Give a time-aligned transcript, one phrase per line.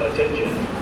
[0.00, 0.77] Attention,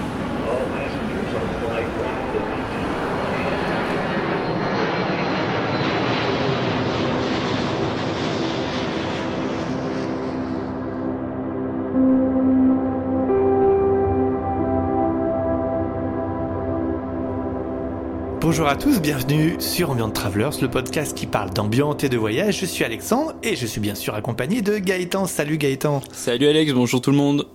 [18.49, 22.61] Bonjour à tous, bienvenue sur Ambient Travelers, le podcast qui parle d'ambiance et de voyage.
[22.61, 25.27] Je suis Alexandre et je suis bien sûr accompagné de Gaëtan.
[25.27, 26.01] Salut Gaëtan.
[26.13, 27.49] Salut Alex, bonjour tout le monde.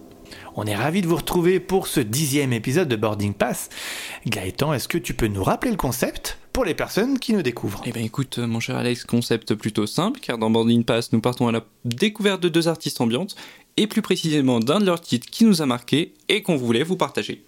[0.57, 3.69] On est ravi de vous retrouver pour ce dixième épisode de Boarding Pass.
[4.27, 7.81] Gaëtan, est-ce que tu peux nous rappeler le concept pour les personnes qui nous découvrent?
[7.85, 11.47] Eh bien écoute mon cher Alex, concept plutôt simple car dans Boarding Pass nous partons
[11.47, 13.38] à la découverte de deux artistes ambiantes
[13.77, 16.97] et plus précisément d'un de leurs titres qui nous a marqué et qu'on voulait vous
[16.97, 17.45] partager.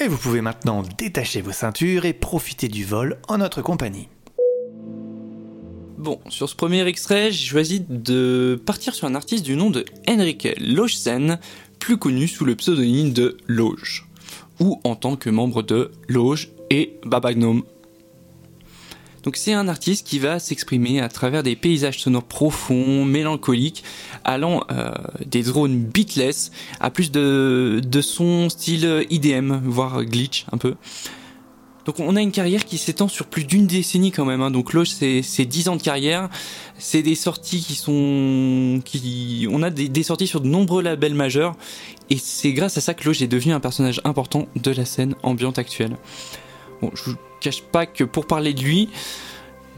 [0.00, 4.08] Et vous pouvez maintenant détacher vos ceintures et profiter du vol en notre compagnie.
[5.98, 9.84] Bon, sur ce premier extrait, j'ai choisi de partir sur un artiste du nom de
[10.08, 11.38] Enrique Lojsen,
[11.78, 14.06] plus connu sous le pseudonyme de Loge,
[14.58, 17.62] ou en tant que membre de Loge et Baba Gnome.
[19.24, 23.82] Donc c'est un artiste qui va s'exprimer à travers des paysages sonores profonds, mélancoliques,
[24.22, 24.92] allant euh,
[25.24, 30.74] des drones beatless à plus de, de son style IDM, voire glitch un peu.
[31.86, 34.42] Donc on a une carrière qui s'étend sur plus d'une décennie quand même.
[34.42, 34.50] Hein.
[34.50, 36.28] Donc Loge c'est c'est 10 ans de carrière.
[36.78, 41.14] C'est des sorties qui sont qui on a des, des sorties sur de nombreux labels
[41.14, 41.56] majeurs
[42.10, 45.14] et c'est grâce à ça que Loge est devenu un personnage important de la scène
[45.22, 45.96] ambiante actuelle.
[46.80, 48.88] Bon, je vous cache pas que pour parler de lui,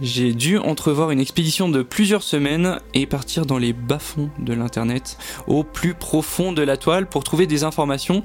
[0.01, 5.19] j'ai dû entrevoir une expédition de plusieurs semaines et partir dans les bas-fonds de l'internet,
[5.49, 8.23] au plus profond de la toile pour trouver des informations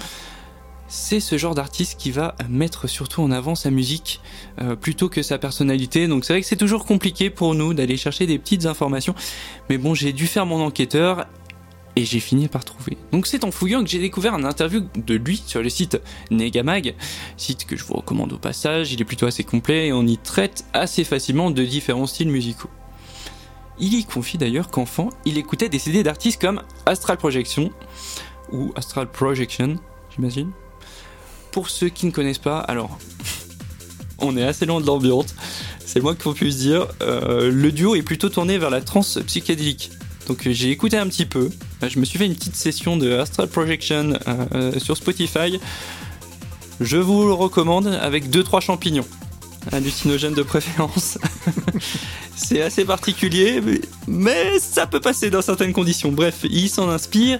[0.92, 4.20] c'est ce genre d'artiste qui va mettre surtout en avant sa musique
[4.62, 6.06] euh, plutôt que sa personnalité.
[6.08, 9.16] Donc c'est vrai que c'est toujours compliqué pour nous d'aller chercher des petites informations.
[9.70, 11.28] Mais bon, j'ai dû faire mon enquêteur
[11.96, 12.98] et j'ai fini par trouver.
[13.12, 16.96] Donc c'est en fouillant que j'ai découvert un interview de lui sur le site Negamag,
[17.38, 18.92] site que je vous recommande au passage.
[18.92, 22.70] Il est plutôt assez complet et on y traite assez facilement de différents styles musicaux.
[23.80, 27.72] Il y confie d'ailleurs qu'enfant, il écoutait des CD d'artistes comme Astral Projection
[28.52, 29.78] ou Astral Projection,
[30.14, 30.52] j'imagine
[31.52, 32.98] pour ceux qui ne connaissent pas, alors,
[34.18, 35.36] on est assez loin de l'ambiance,
[35.86, 36.88] c'est le moins faut puisse dire.
[37.02, 39.92] Euh, le duo est plutôt tourné vers la trance psychédélique.
[40.28, 41.50] Donc euh, j'ai écouté un petit peu,
[41.84, 45.60] Euh, je me suis fait une petite session de Astral Projection euh, sur Spotify.
[46.80, 49.06] Je vous le recommande avec 2-3 champignons,
[49.72, 51.18] hallucinogènes de préférence.
[52.36, 53.62] c'est assez particulier,
[54.08, 56.12] mais, ça peut passer dans certaines conditions.
[56.12, 57.40] Bref, il s'en inspire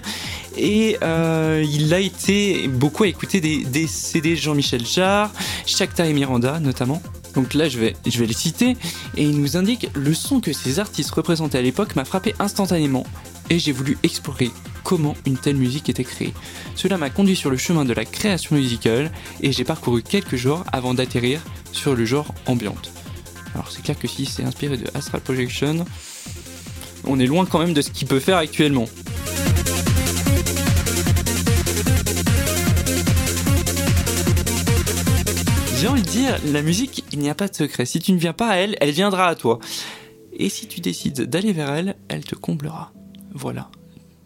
[0.56, 5.32] et il a été beaucoup à écouter des, CD Jean-Michel Jarre,
[5.66, 7.02] Shakhtar et Miranda notamment.
[7.34, 8.76] Donc là, je vais, je vais les citer
[9.16, 13.04] et il nous indique le son que ces artistes représentaient à l'époque m'a frappé instantanément
[13.50, 14.50] et j'ai voulu explorer
[14.84, 16.34] comment une telle musique était créée.
[16.74, 19.10] Cela m'a conduit sur le chemin de la création musicale
[19.40, 21.40] et j'ai parcouru quelques jours avant d'atterrir
[21.72, 22.92] sur le genre ambiante.
[23.54, 25.84] Alors c'est clair que si c'est inspiré de Astral Projection,
[27.04, 28.86] on est loin quand même de ce qu'il peut faire actuellement.
[35.82, 37.86] J'ai envie de dire, la musique, il n'y a pas de secret.
[37.86, 39.58] Si tu ne viens pas à elle, elle viendra à toi.
[40.32, 42.92] Et si tu décides d'aller vers elle, elle te comblera.
[43.34, 43.68] Voilà.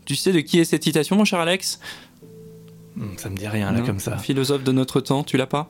[0.04, 1.80] Tu sais de qui est cette citation, mon cher Alex?
[2.94, 4.18] Hmm, Ça me dit rien là Non, comme ça.
[4.18, 5.66] Philosophe de notre temps, tu l'as pas?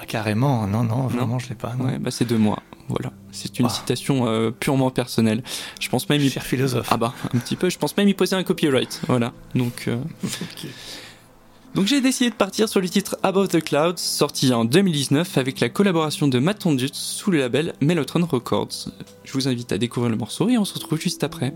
[0.00, 1.74] Ah, carrément, non, non, vraiment je l'ai pas.
[1.74, 1.86] non.
[1.86, 2.60] Ouais, bah c'est de moi.
[2.88, 3.12] Voilà.
[3.32, 5.42] C'est une citation euh, purement personnelle.
[5.80, 6.30] Je pense même y...
[6.30, 6.86] Cher philosophe.
[6.92, 7.70] Ah bah, un petit peu.
[7.70, 9.00] Je pense même y poser un copyright.
[9.08, 9.32] Voilà.
[9.56, 9.96] Donc, euh.
[11.74, 15.60] Donc j'ai décidé de partir sur le titre Above the Clouds, sorti en 2019 avec
[15.60, 18.88] la collaboration de Matt sous le label Mellotron Records.
[19.24, 21.52] Je vous invite à découvrir le morceau et on se retrouve juste après.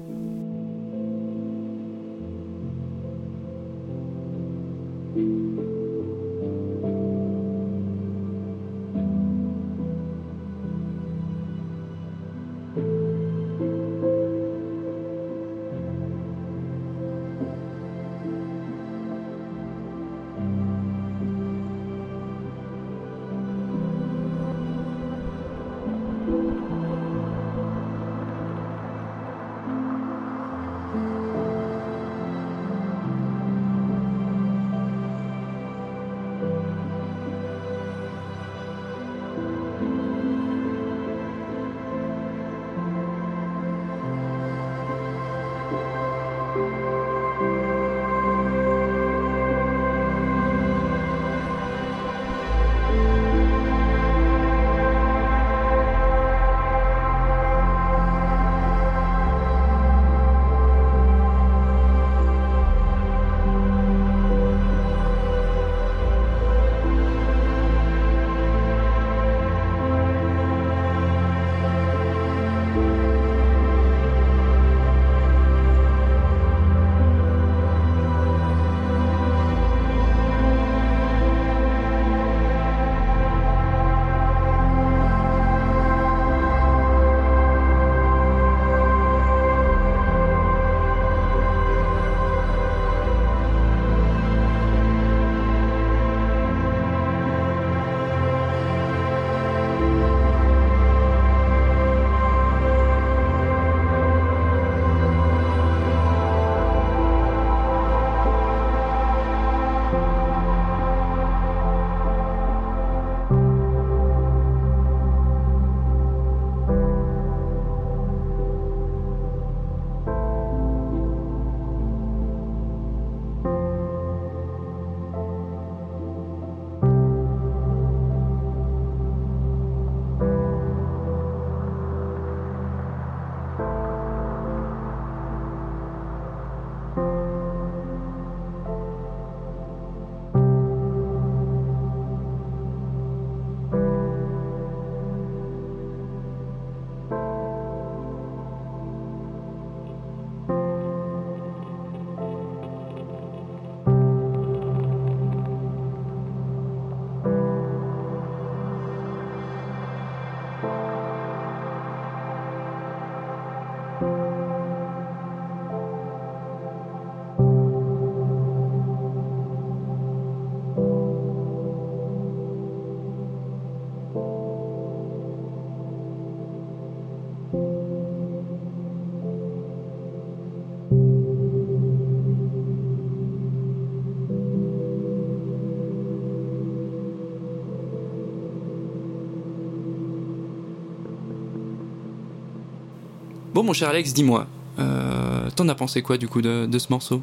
[193.55, 194.47] Bon, mon cher Alex, dis-moi,
[194.79, 197.23] euh, t'en as pensé quoi du coup de, de ce morceau?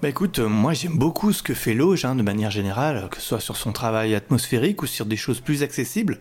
[0.00, 3.16] Bah écoute, euh, moi j'aime beaucoup ce que fait Loge, hein, de manière générale, que
[3.16, 6.20] ce soit sur son travail atmosphérique ou sur des choses plus accessibles.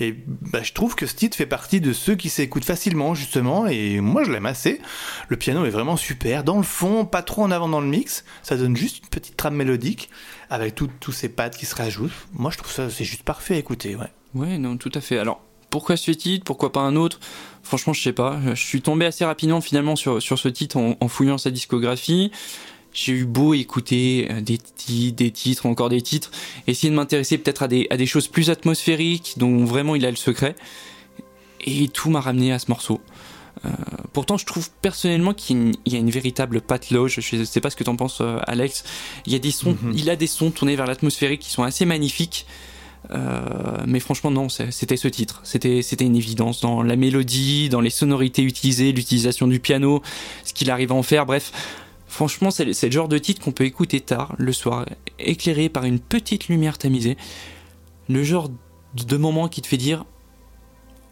[0.00, 3.66] Et bah, je trouve que ce titre fait partie de ceux qui s'écoutent facilement, justement,
[3.66, 4.80] et moi je l'aime assez.
[5.28, 8.24] Le piano est vraiment super, dans le fond, pas trop en avant dans le mix,
[8.42, 10.10] ça donne juste une petite trame mélodique,
[10.50, 12.10] avec tous ces pads qui se rajoutent.
[12.32, 14.10] Moi je trouve ça, c'est juste parfait à écouter, ouais.
[14.34, 15.18] Ouais, non, tout à fait.
[15.18, 17.18] Alors, pourquoi ce titre Pourquoi pas un autre?
[17.64, 18.38] Franchement, je sais pas.
[18.54, 22.30] Je suis tombé assez rapidement finalement sur, sur ce titre en, en fouillant sa discographie.
[22.92, 26.30] J'ai eu beau écouter euh, des titres, des titres, encore des titres,
[26.66, 30.10] essayer de m'intéresser peut-être à des, à des choses plus atmosphériques dont vraiment il a
[30.10, 30.54] le secret.
[31.64, 33.00] Et tout m'a ramené à ce morceau.
[33.64, 33.68] Euh,
[34.12, 37.18] pourtant, je trouve personnellement qu'il y a une- il y a une véritable patte loge.
[37.20, 38.84] Je sais pas ce que t'en penses, euh, Alex.
[39.26, 39.92] Il y a des sons, Mhm.
[39.96, 42.44] il a des sons tournés vers l'atmosphérique qui sont assez magnifiques.
[43.10, 45.40] Euh, mais franchement, non, c'était ce titre.
[45.44, 50.02] C'était, une évidence dans la mélodie, dans les sonorités utilisées, l'utilisation du piano,
[50.44, 51.26] ce qu'il arrive à en faire.
[51.26, 51.52] Bref,
[52.06, 54.86] franchement, c'est, le- genre de titre qu'on peut écouter tard, le soir,
[55.18, 57.16] éclairé par une petite lumière tamisée.
[58.08, 58.50] Le genre
[58.94, 60.04] de moment qui te fait dire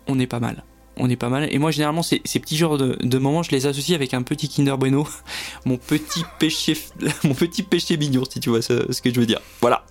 [0.07, 0.65] on est pas mal.
[0.97, 1.49] On est pas mal.
[1.51, 4.77] Et moi, généralement, ces, petits genres de, moments, je les associe avec un petit Kinder
[4.77, 5.07] Bueno.
[5.65, 6.77] mon petit péché,
[7.25, 9.41] mon petit péché mignon, si tu vois ce que je veux dire.
[9.61, 9.87] Voilà.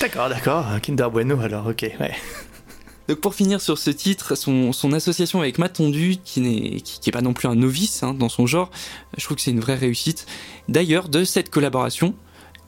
[0.00, 2.14] D'accord, d'accord, Kinder Bueno alors, ok, ouais.
[3.08, 7.00] Donc pour finir sur ce titre, son, son association avec Matt Tondu, qui n'est qui,
[7.00, 8.70] qui est pas non plus un novice hein, dans son genre,
[9.18, 10.26] je trouve que c'est une vraie réussite.
[10.68, 12.14] D'ailleurs, de cette collaboration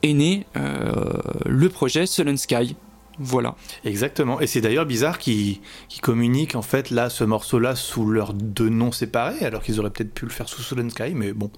[0.03, 1.13] est né euh,
[1.45, 2.75] le projet Sullen Sky.
[3.19, 3.55] Voilà.
[3.85, 4.41] Exactement.
[4.41, 5.59] Et c'est d'ailleurs bizarre qu'ils
[6.01, 10.13] communiquent en fait là ce morceau-là sous leurs deux noms séparés, alors qu'ils auraient peut-être
[10.13, 11.51] pu le faire sous and Sky, mais bon.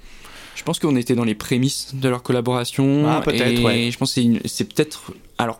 [0.55, 3.05] Je pense qu'on était dans les prémices de leur collaboration.
[3.07, 3.89] Ah, peut-être, ouais.
[3.91, 5.13] je pense que c'est peut-être.
[5.37, 5.59] Alors,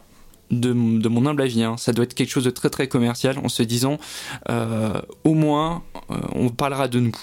[0.52, 3.38] de, de mon humble avis, hein, ça doit être quelque chose de très très commercial
[3.40, 3.98] en se disant
[4.50, 7.16] euh, au moins euh, on parlera de nous.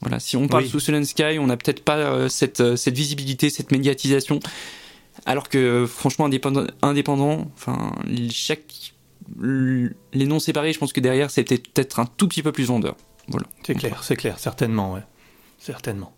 [0.00, 0.68] Voilà, si on parle Oui.
[0.68, 4.40] sous Soul Sky, on n'a peut-être pas euh, cette, cette visibilité, cette médiatisation.
[5.24, 7.94] Alors que franchement, indépendant, indépendant enfin,
[8.30, 8.92] chaque.
[9.40, 12.64] Les noms séparés, je pense que derrière, c'est peut-être peut-être un tout petit peu plus
[12.64, 12.96] vendeur.
[13.28, 13.46] Voilà.
[13.64, 15.00] C'est clair, c'est clair, certainement, ouais.
[15.58, 16.12] Certainement.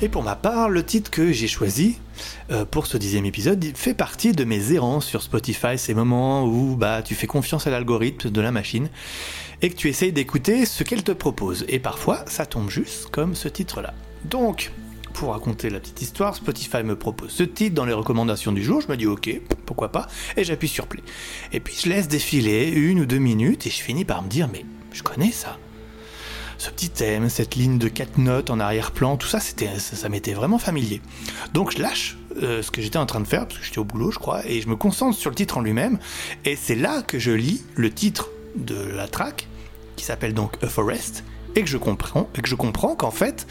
[0.00, 1.98] Et pour ma part, le titre que j'ai choisi
[2.52, 6.76] euh, pour ce dixième épisode fait partie de mes errances sur Spotify, ces moments où
[6.76, 8.90] bah, tu fais confiance à l'algorithme de la machine
[9.60, 11.64] et que tu essayes d'écouter ce qu'elle te propose.
[11.66, 13.92] Et parfois, ça tombe juste comme ce titre-là.
[14.24, 14.70] Donc,
[15.14, 18.80] pour raconter la petite histoire, Spotify me propose ce titre dans les recommandations du jour.
[18.80, 21.02] Je me dis ok, pourquoi pas, et j'appuie sur play.
[21.52, 24.48] Et puis je laisse défiler une ou deux minutes et je finis par me dire
[24.52, 25.58] mais je connais ça.
[26.58, 30.34] Ce petit thème, cette ligne de quatre notes en arrière-plan, tout ça, c'était, ça, m'était
[30.34, 31.00] vraiment familier.
[31.54, 33.84] Donc je lâche euh, ce que j'étais en train de faire, parce que j'étais au
[33.84, 36.00] boulot, je crois, et je me concentre sur le titre en lui-même.
[36.44, 39.46] Et c'est là que je lis le titre de la track,
[39.94, 41.22] qui s'appelle donc A Forest,
[41.54, 43.46] et que je comprends, et que je comprends qu'en fait,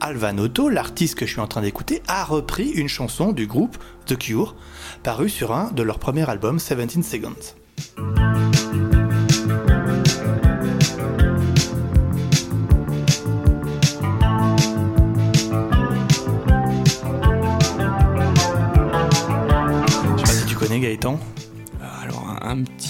[0.00, 4.18] Alvanotto, l'artiste que je suis en train d'écouter, a repris une chanson du groupe The
[4.18, 4.54] Cure,
[5.02, 7.54] parue sur un de leur premier album, 17 Seconds.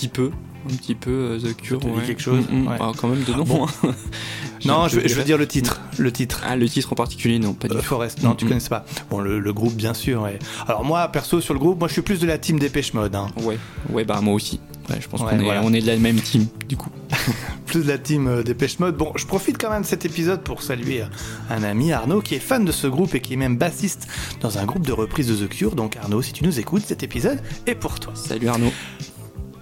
[0.00, 0.30] Petit peu.
[0.71, 1.80] Un petit peu euh, The Cure.
[1.80, 2.04] te dit ouais.
[2.04, 2.66] quelque chose Mm, mm.
[2.69, 2.76] Ouais.
[2.80, 3.45] Ah, quand même de nom.
[3.45, 3.66] Bon.
[3.66, 3.95] hein.
[4.66, 5.80] Non, je, veux dire le titre.
[5.99, 6.42] Le titre.
[6.47, 7.80] Ah, le titre en particulier, non, pas du Euh.
[7.80, 8.85] Forest, non, tu Mm, connais pas.
[9.09, 10.28] Bon, le, le groupe, bien sûr.
[10.69, 13.14] Alors moi, perso, sur le groupe, moi, je suis plus de la team Dépêche Mode.
[13.14, 13.28] Hein.
[13.42, 14.61] Ouais, ouais, bah moi aussi.
[14.90, 15.62] Ouais, je pense qu'on est, voilà.
[15.64, 16.90] on est de la même team, du coup.
[17.66, 18.97] Plus de la team euh, Dépêche Mode.
[18.99, 21.07] Bon, je profite quand même de cet épisode pour saluer euh,
[21.49, 24.09] un ami, Arnaud, qui est fan de ce groupe et qui est même bassiste
[24.42, 25.75] dans un groupe de reprise de The Cure.
[25.75, 28.12] Donc Arnaud, si tu nous écoutes, cet épisode est pour toi.
[28.14, 28.73] Salut Arnaud.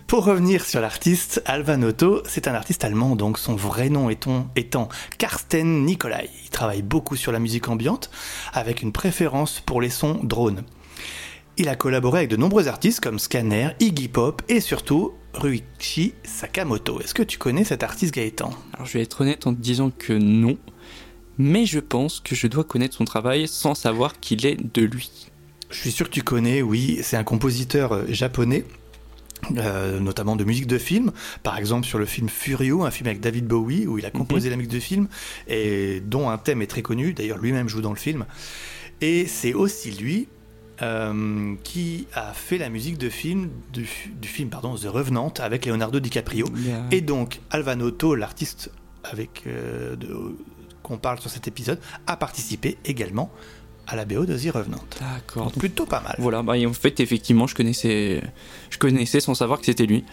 [0.08, 4.48] Pour revenir sur l'artiste, Alvan Otto, c'est un artiste allemand, donc son vrai nom étant,
[4.56, 4.88] étant
[5.18, 6.30] Karsten Nicolai.
[6.44, 8.10] Il travaille beaucoup sur la musique ambiante,
[8.54, 10.64] avec une préférence pour les sons drones.
[11.58, 17.02] Il a collaboré avec de nombreux artistes comme Scanner, Iggy Pop et surtout Ruichi Sakamoto.
[17.02, 18.48] Est-ce que tu connais cet artiste Gaëtan?
[18.72, 20.56] Alors je vais être honnête en te disant que non,
[21.36, 25.28] mais je pense que je dois connaître son travail sans savoir qu'il est de lui.
[25.68, 28.64] Je suis sûr que tu connais, oui, c'est un compositeur euh, japonais
[29.57, 33.21] euh, notamment de musique de film, par exemple sur le film Furio, un film avec
[33.21, 35.09] David Bowie, où il a composé la musique de film,
[35.47, 38.26] et dont un thème est très connu, d'ailleurs lui-même joue dans le film.
[39.00, 40.28] Et c'est aussi lui
[40.83, 43.88] euh, qui a fait la musique de film, du,
[44.21, 46.47] du film pardon, The Revenant avec Leonardo DiCaprio.
[46.57, 46.87] Yeah.
[46.90, 48.71] Et donc Alvan Otto, l'artiste
[49.04, 49.97] avec euh,
[50.83, 53.33] qu'on parle sur cet épisode, a participé également
[53.88, 54.80] à la BO de The Revenant.
[55.00, 55.45] D'accord.
[55.45, 56.14] Donc plutôt pas mal.
[56.18, 58.23] Voilà, bah, et en fait, effectivement, je connaissais,
[58.71, 60.04] je connaissais sans savoir que c'était lui.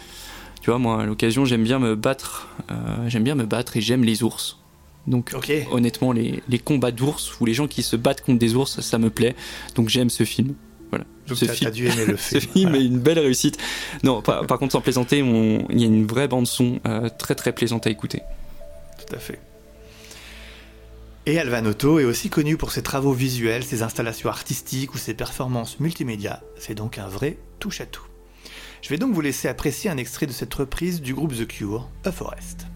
[0.62, 2.48] Tu vois, moi, à l'occasion, j'aime bien me battre.
[2.72, 2.76] euh,
[3.08, 4.58] j'aime bien me battre et j'aime les ours.
[5.06, 5.34] Donc,
[5.72, 8.98] honnêtement, les, les combats d'ours ou les gens qui se battent contre des ours, ça
[8.98, 9.36] me plaît.
[9.76, 10.56] Donc, j'aime ce film.
[10.90, 11.06] Voilà.
[11.28, 12.52] Donc ce film, dû aimer le ce film.
[12.54, 12.84] film Voilà.
[12.84, 13.58] est une belle réussite.
[14.04, 17.36] Non, par, par contre, sans plaisanter, il y a une vraie bande son euh, très
[17.36, 18.22] très plaisante à écouter.
[19.08, 19.40] Tout à fait.
[21.28, 25.16] Et Alvan Otto est aussi connu pour ses travaux visuels, ses installations artistiques ou ses
[25.16, 26.44] performances multimédia.
[26.60, 28.06] C'est donc un vrai touche-à-tout.
[28.84, 31.90] Je vais donc vous laisser apprécier un extrait de cette reprise du groupe The Cure,
[32.04, 32.68] A Forest.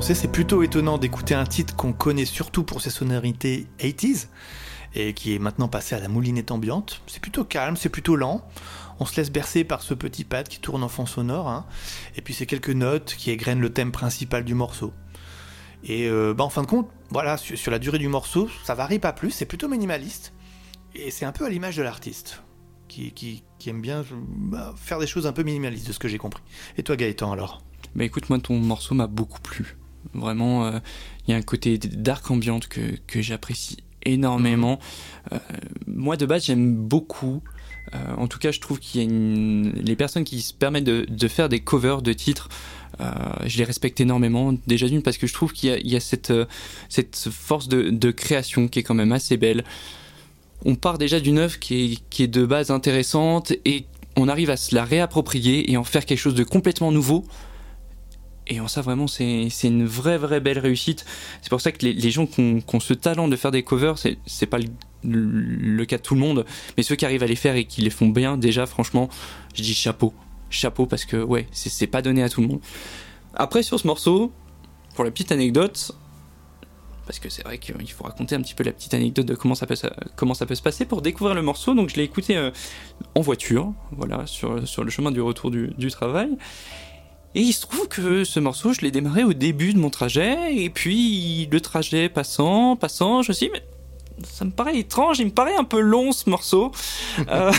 [0.00, 4.28] C'est plutôt étonnant d'écouter un titre qu'on connaît surtout pour ses sonorités 80s
[4.94, 7.02] et qui est maintenant passé à la moulinette ambiante.
[7.06, 8.42] C'est plutôt calme, c'est plutôt lent.
[9.00, 11.66] On se laisse bercer par ce petit pad qui tourne en fond sonore, hein.
[12.16, 14.92] et puis ces quelques notes qui égrènent le thème principal du morceau.
[15.84, 18.98] Et euh, bah, en fin de compte, voilà, sur, la durée du morceau, ça varie
[18.98, 20.32] pas plus, c'est plutôt minimaliste,
[20.94, 22.42] et c'est un peu à l'image de l'artiste,
[22.88, 26.42] qui aime bien bah, faire des choses un peu minimalistes, de ce que j'ai compris.
[26.76, 27.62] Et toi Gaëtan alors?
[27.94, 29.76] Bah écoute, moi ton morceau m'a beaucoup plu.
[30.14, 30.78] Vraiment, euh,
[31.26, 34.78] il y a un côté dark ambiante que, que j'apprécie énormément.
[35.32, 35.38] Euh,
[35.86, 37.42] moi de base, j'aime beaucoup.
[37.94, 39.72] euh, en tout cas, je trouve qu'il y a une...
[39.76, 42.48] les personnes qui se permettent de, de faire des covers de titres.
[43.00, 43.10] euh,
[43.46, 44.54] je les respecte énormément.
[44.66, 46.46] Déjà d'une parce que je trouve qu'il y a, il y a cette, euh,
[46.88, 49.64] cette force de, de création qui est quand même assez belle.
[50.64, 53.86] On part déjà d'une œuvre qui est, qui est de base intéressante et
[54.16, 57.24] on arrive à se la réapproprier et en faire quelque chose de complètement nouveau.
[58.48, 61.04] Et en ça, vraiment, c'est une vraie, vraie belle réussite.
[61.42, 63.50] C'est pour ça que les, les gens qui ont, qui ont ce talent de faire
[63.52, 64.66] des covers, c'est pas le,
[65.04, 66.44] le cas de tout le monde,
[66.76, 69.08] mais ceux qui arrivent à les faire et qui les font bien, déjà, franchement,
[69.54, 70.12] je dis chapeau.
[70.50, 72.60] Chapeau parce que, ouais, c'est pas donné à tout le monde.
[73.34, 74.32] Après, sur ce morceau,
[74.94, 75.92] pour la petite anecdote,
[77.06, 79.54] parce que c'est vrai qu'il faut raconter un petit peu la petite anecdote de comment
[79.54, 79.76] ça peut,
[80.14, 81.74] comment ça peut se passer pour découvrir le morceau.
[81.74, 82.50] Donc, je l'ai écouté euh,
[83.14, 86.36] en voiture, voilà, sur, sur le chemin du retour du, du travail.
[87.34, 90.54] Et il se trouve que ce morceau, je l'ai démarré au début de mon trajet,
[90.54, 93.62] et puis le trajet passant, passant, je me suis dit, mais
[94.24, 96.72] ça me paraît étrange, il me paraît un peu long ce morceau.
[97.30, 97.52] Euh,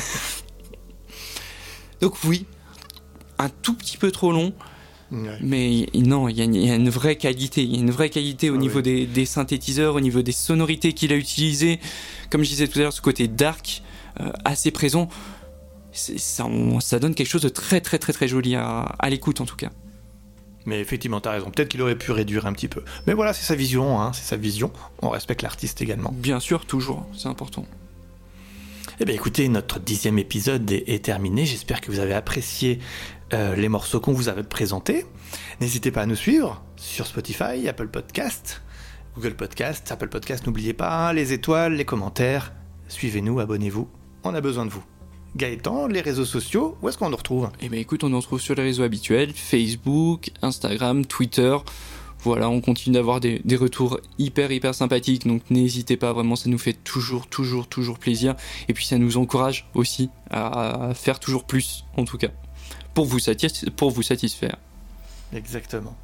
[2.02, 2.46] Donc oui,
[3.40, 4.54] un tout petit peu trop long,
[5.42, 7.80] mais non, il y, a une- il y a une vraie qualité, il y a
[7.80, 8.84] une vraie qualité au Ah niveau oui.
[8.84, 11.80] des, des synthétiseurs, au niveau des sonorités qu'il a utilisées.
[12.30, 13.84] Comme je disais tout à l'heure, ce côté dark,
[14.20, 15.08] euh, assez présent,
[15.94, 19.40] ça, on- ça donne quelque chose de très très très très joli à, à l'écoute
[19.42, 19.70] en tout cas.
[20.66, 21.52] Mais effectivement, t'as raison.
[21.52, 22.84] Peut-être qu'il aurait pu réduire un petit peu.
[23.06, 24.72] Mais voilà, c'est sa vision, hein, c'est sa vision.
[25.02, 26.12] On respecte l'artiste également.
[26.16, 27.66] Bien sûr, toujours, c'est important.
[29.00, 31.46] Eh bien écoutez, notre dixième épisode est, est terminé.
[31.46, 32.80] J'espère que vous avez apprécié
[33.34, 35.06] euh, les morceaux qu'on vous avait présentés.
[35.60, 38.62] N'hésitez pas à nous suivre sur Spotify, Apple Podcast,
[39.16, 40.46] Google Podcast, Apple Podcast.
[40.46, 42.54] N'oubliez pas hein, les étoiles, les commentaires.
[42.88, 43.90] Suivez-nous, abonnez-vous.
[44.24, 44.84] On a besoin de vous.
[45.36, 47.50] Gaëtan, les réseaux sociaux, où est-ce qu'on nous retrouve?
[47.60, 51.58] Et ben écoute, on nous retrouve sur les réseaux habituels, Facebook, Instagram, Twitter.
[52.20, 56.50] Voilà, on continue d'avoir des, des retours hyper hyper sympathiques, donc n'hésitez pas, vraiment ça
[56.50, 58.36] nous fait toujours toujours toujours plaisir.
[58.70, 62.30] Et puis ça nous encourage aussi à, à faire toujours plus, en tout cas,
[62.94, 64.56] pour vous, satis- pour vous satisfaire.
[65.34, 65.98] Exactement.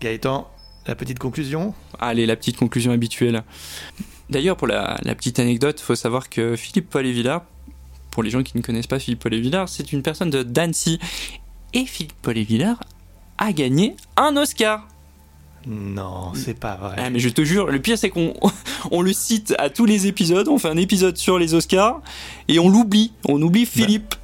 [0.00, 0.50] Gaëtan,
[0.86, 1.74] la petite conclusion?
[1.98, 3.44] Allez, la petite conclusion habituelle.
[4.28, 7.44] D'ailleurs, pour la, la petite anecdote, faut savoir que Philippe Paul et Villard,
[8.16, 10.98] pour les gens qui ne connaissent pas Philippe Paul Villard, c'est une personne de d'Annecy.
[11.74, 12.82] Et Philippe Paul Villard
[13.36, 14.88] a gagné un Oscar.
[15.66, 16.94] Non, c'est pas vrai.
[16.96, 18.32] Ah, mais je te jure, le pire c'est qu'on
[18.90, 22.00] on le cite à tous les épisodes, on fait un épisode sur les Oscars
[22.48, 24.14] et on l'oublie, on oublie Philippe.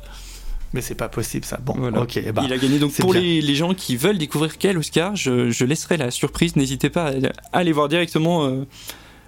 [0.73, 1.59] Mais c'est pas possible ça.
[1.59, 2.01] Bon, Voilà.
[2.01, 2.33] ok.
[2.33, 5.51] bah, Il a gagné donc pour les, les gens qui veulent découvrir quel Oscar, je,
[5.51, 7.11] je laisserai la surprise, n'hésitez pas à,
[7.53, 8.65] à aller voir directement euh,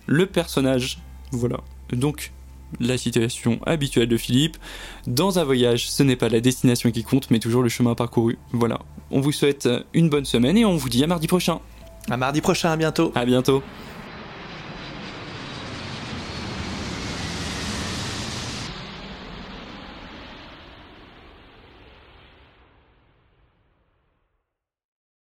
[0.07, 1.01] le personnage.
[1.33, 1.59] Voilà.
[1.93, 2.33] Donc
[2.81, 4.57] la situation habituelle de Philippe.
[5.07, 8.39] Dans un voyage, ce n'est pas la destination qui compte, mais toujours le chemin parcouru.
[8.53, 8.81] Voilà.
[9.11, 11.61] On vous souhaite une bonne semaine et on vous dit à mardi prochain.
[12.11, 13.13] À mardi prochain, à bientôt.
[13.15, 13.63] À bientôt.